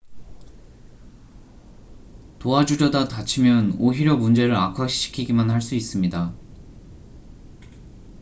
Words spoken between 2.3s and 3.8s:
도와주려다 다치면